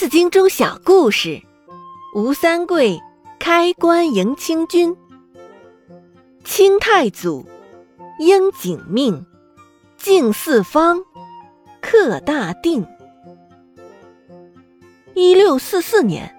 [0.00, 1.42] 子经》中小故事：
[2.14, 2.98] 吴三桂
[3.38, 4.96] 开关迎清军，
[6.42, 7.46] 清太祖
[8.18, 9.26] 应景命，
[9.98, 11.02] 敬四方，
[11.82, 12.86] 克大定。
[15.12, 16.34] 一六四四年，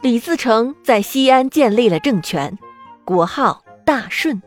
[0.00, 2.56] 李自成在西安建立了政权，
[3.04, 4.40] 国号大顺。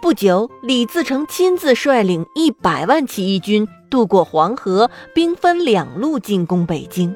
[0.00, 7.14] 不久，李自成亲自率领一百万起义军渡过黄河，兵分两路进攻北京。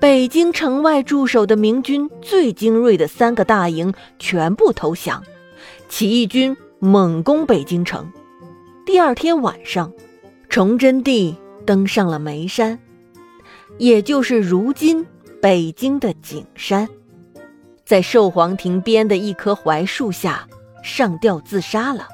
[0.00, 5.22] 北京城外驻守的明军最精锐的三个大营全部投降，
[5.90, 8.10] 起义军猛攻北京城。
[8.86, 9.92] 第二天晚上，
[10.48, 11.36] 崇祯帝
[11.66, 12.78] 登上了眉山，
[13.76, 15.06] 也就是如今
[15.42, 16.88] 北京的景山，
[17.84, 20.48] 在寿皇亭边的一棵槐树下
[20.82, 22.08] 上吊自杀了。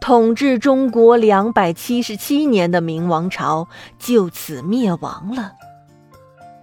[0.00, 3.68] 统治中国两百七十七年的明王朝
[3.98, 5.52] 就此灭亡了。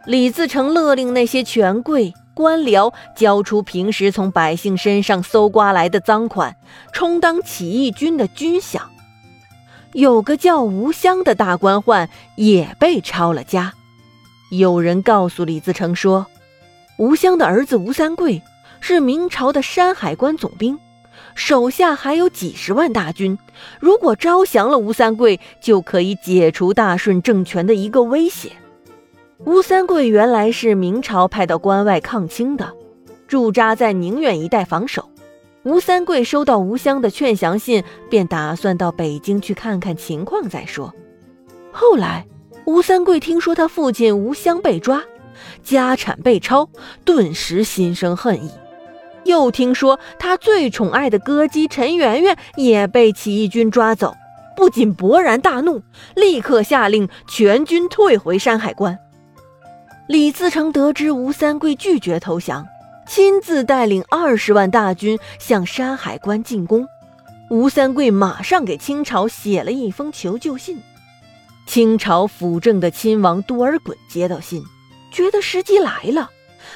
[0.07, 6.55] 李自成勒令那些权贵官僚交出平时从百姓身上搜刮来的赃款，
[6.93, 8.79] 充当起义军的军饷。
[9.91, 13.73] 有个叫吴襄的大官宦也被抄了家。
[14.49, 16.27] 有人告诉李自成说，
[16.97, 18.41] 吴襄的儿子吴三桂
[18.79, 20.79] 是明朝的山海关总兵，
[21.35, 23.37] 手下还有几十万大军。
[23.81, 28.53] 如果招降了吴三桂，就可以解除大顺政权的一个威胁。
[29.45, 32.73] 吴三桂原来是明朝派到关外抗清的，
[33.27, 35.09] 驻扎在宁远一带防守。
[35.61, 40.91] 吴三桂收到吴襄的劝降信，便打算到北京去看看情况再说。
[41.71, 42.25] 后来，
[42.65, 45.03] 吴三桂听说他父亲吴襄被抓，
[45.61, 46.69] 家产被抄，
[47.05, 48.49] 顿时心生恨意。
[49.23, 54.15] 又听说他最宠爱的歌姬陈圆圆也被起义军抓走，
[54.55, 55.83] 不仅勃然大怒，
[56.15, 58.97] 立刻下令全军退回山海关。
[60.07, 62.65] 李自成得知吴三桂拒绝投降，
[63.05, 66.87] 亲自带领二十万大军向山海关进攻。
[67.49, 70.81] 吴三桂马上给清朝写了一封求救信。
[71.65, 74.63] 清朝辅政的亲王多尔衮接到信，
[75.11, 76.29] 觉得时机来了，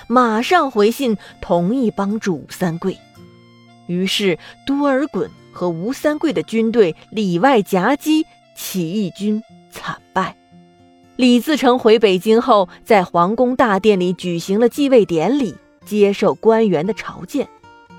[0.07, 2.97] 马上回信同意帮助吴三桂。
[3.87, 9.41] 于是多尔衮和吴三桂的军队里外夹击，起义军。
[11.21, 15.53] 李自成回北京后，在皇宫大殿里举行了继位典礼，
[15.85, 17.47] 接受官员的朝见。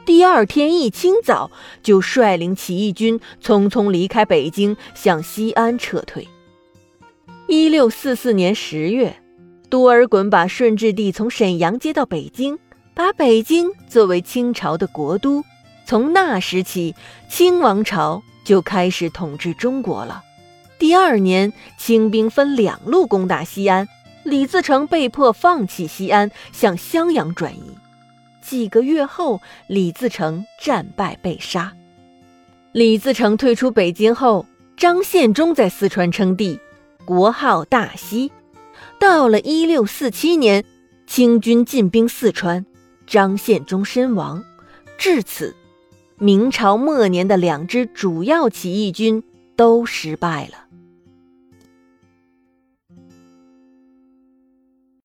[0.04, 1.48] 第二天一清早，
[1.84, 6.26] 就率领起义军匆匆离开北京，向西安撤退。
[7.46, 9.14] 一六四四年十月，
[9.70, 12.58] 多尔衮把顺治帝从沈阳接到北京，
[12.92, 15.44] 把北京作为清朝的国都。
[15.86, 16.96] 从那时起，
[17.30, 20.24] 清王朝就开始统治中国了。
[20.82, 23.86] 第二年，清兵分两路攻打西安，
[24.24, 27.78] 李自成被迫放弃西安，向襄阳转移。
[28.40, 31.72] 几个月后，李自成战败被杀。
[32.72, 34.44] 李自成退出北京后，
[34.76, 36.58] 张献忠在四川称帝，
[37.04, 38.32] 国号大西。
[38.98, 40.64] 到了一六四七年，
[41.06, 42.66] 清军进兵四川，
[43.06, 44.42] 张献忠身亡。
[44.98, 45.54] 至此，
[46.18, 49.22] 明朝末年的两支主要起义军
[49.54, 50.58] 都失败了。